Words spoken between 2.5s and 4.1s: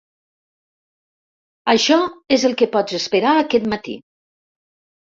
el que pots esperar aquest matí.